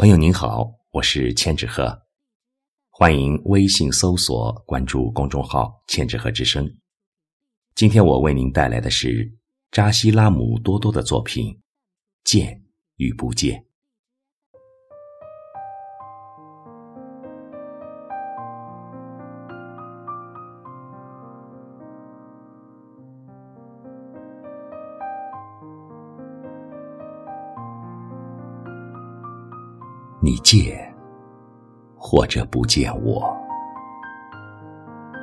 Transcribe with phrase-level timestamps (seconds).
[0.00, 2.06] 朋友您好，我是千纸鹤，
[2.88, 6.66] 欢迎微信搜索关注公众号“千纸鹤之声”。
[7.76, 9.30] 今天我为您带来的是
[9.70, 11.52] 扎西拉姆多多的作品
[12.24, 12.64] 《见
[12.96, 13.60] 与不见》。
[30.22, 30.94] 你见
[31.96, 33.34] 或者不见我，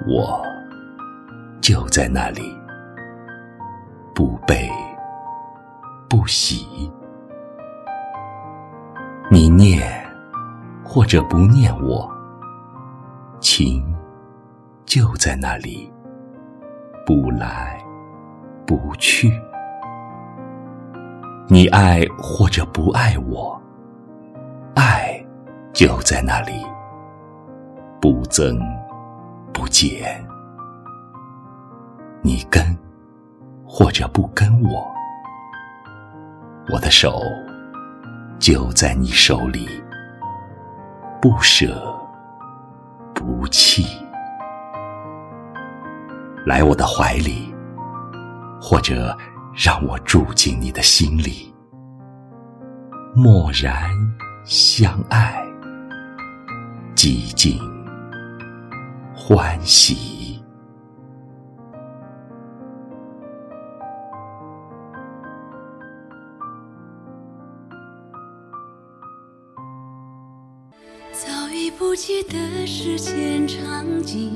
[0.08, 0.44] 我
[1.62, 2.42] 就在那里，
[4.16, 4.68] 不悲
[6.10, 6.92] 不喜。
[9.30, 9.88] 你念
[10.84, 12.10] 或者不念我，
[13.40, 13.96] 情
[14.84, 15.94] 就在那里，
[17.06, 17.80] 不来
[18.66, 19.32] 不去。
[21.48, 23.62] 你爱或者不爱我。
[25.78, 26.54] 就在那里，
[28.02, 28.60] 不增
[29.54, 30.28] 不减。
[32.24, 32.76] 你跟
[33.64, 34.92] 或者不跟我，
[36.74, 37.22] 我的手
[38.40, 39.70] 就在你手里，
[41.22, 41.96] 不舍
[43.14, 43.86] 不弃。
[46.44, 47.54] 来我的怀里，
[48.60, 49.16] 或者
[49.54, 51.54] 让我住进你的心里，
[53.16, 53.92] 默然。
[54.44, 55.46] 相爱，
[56.98, 57.60] 寂静，
[59.16, 60.42] 欢喜。
[71.14, 74.32] 早已不记得时间场景，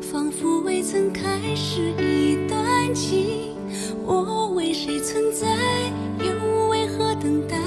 [0.00, 3.54] 仿佛未曾开始一段情。
[4.06, 5.46] 我为谁存在？
[6.24, 7.57] 又为何等待？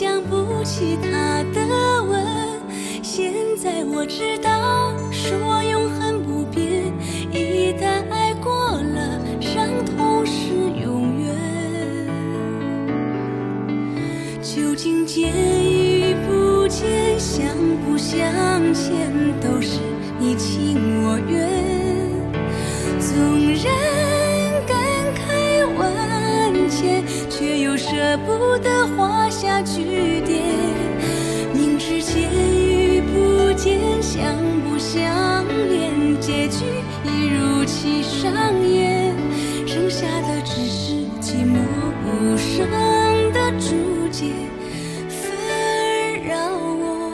[0.00, 2.24] 想不起他的吻。
[3.02, 6.90] 现在我知道，说永恒不变，
[7.30, 11.36] 一旦爱过了，伤痛是永远。
[14.40, 15.30] 究竟见
[15.70, 17.20] 与不见？
[17.20, 17.44] 相
[17.84, 18.22] 不相
[18.72, 19.80] 欠都是
[20.18, 21.46] 你情我愿，
[22.98, 23.12] 纵
[23.52, 23.66] 然
[27.90, 30.40] 舍不得画下句点。
[31.52, 34.22] 明知见与不见，相
[34.62, 36.64] 不相恋，结局
[37.04, 38.32] 已如期上
[38.64, 39.12] 演，
[39.66, 41.58] 剩下的只是寂寞
[42.06, 42.70] 无声
[43.32, 44.26] 的注解。
[45.08, 45.28] 纷
[46.24, 47.10] 扰我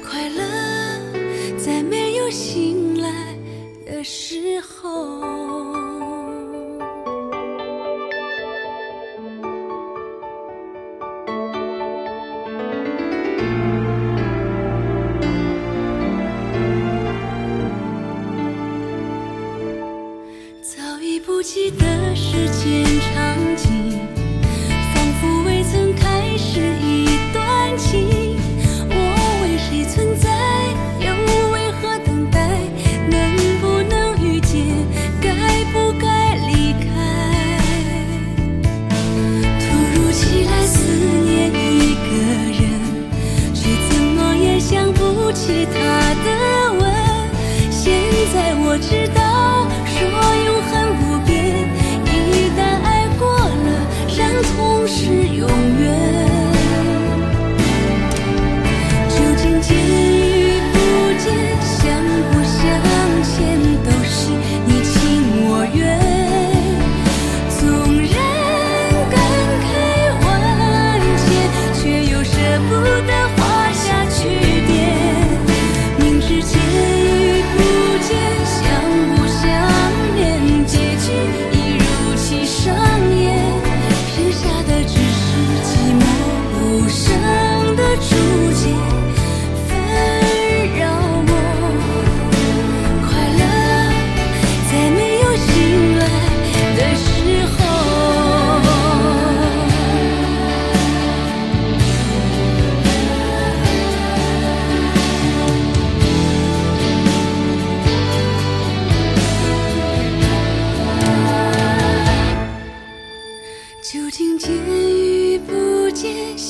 [0.00, 3.10] 快乐，再没有醒来
[3.84, 4.43] 的时
[21.26, 23.98] 不记得时间场景，
[24.92, 28.36] 仿佛未曾开始一段情。
[28.90, 28.94] 我
[29.42, 30.28] 为谁存在？
[31.00, 31.06] 又
[31.50, 32.38] 为何等待？
[33.08, 34.66] 能不能遇见？
[35.22, 37.58] 该不该离开？
[39.60, 39.64] 突
[39.94, 40.76] 如其来思
[41.24, 42.04] 念一个
[42.52, 42.62] 人，
[43.54, 45.78] 却怎么也想不起他
[46.22, 46.28] 的
[46.74, 46.84] 吻。
[47.70, 47.82] 现
[48.34, 49.03] 在我知
[54.54, 55.04] 伤痛是
[55.36, 55.48] 永
[55.80, 56.33] 远。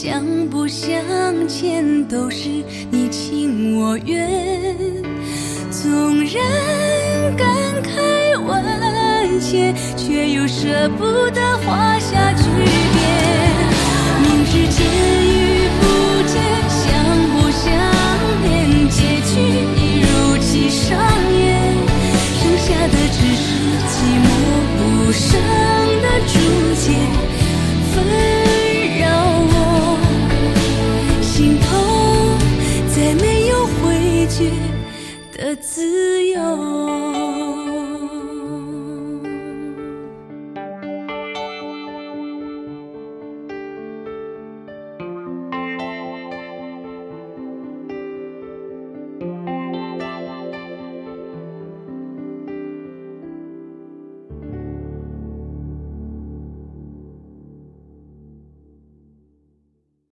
[0.04, 2.48] 与不见，相不相欠，都是
[2.90, 4.28] 你情我我愿。
[5.70, 7.46] 纵然感
[7.82, 13.53] 慨万千，却又舍不得画下句点。